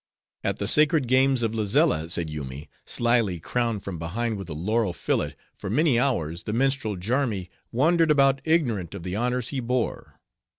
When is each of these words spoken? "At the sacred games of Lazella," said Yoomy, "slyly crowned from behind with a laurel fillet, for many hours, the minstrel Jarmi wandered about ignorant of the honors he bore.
"At 0.43 0.57
the 0.57 0.67
sacred 0.67 1.07
games 1.07 1.43
of 1.43 1.51
Lazella," 1.53 2.09
said 2.09 2.27
Yoomy, 2.27 2.69
"slyly 2.87 3.39
crowned 3.39 3.83
from 3.83 3.99
behind 3.99 4.35
with 4.35 4.49
a 4.49 4.55
laurel 4.55 4.93
fillet, 4.93 5.35
for 5.55 5.69
many 5.69 5.99
hours, 5.99 6.45
the 6.45 6.53
minstrel 6.53 6.95
Jarmi 6.97 7.49
wandered 7.71 8.09
about 8.09 8.41
ignorant 8.43 8.95
of 8.95 9.03
the 9.03 9.15
honors 9.15 9.49
he 9.49 9.59
bore. 9.59 10.19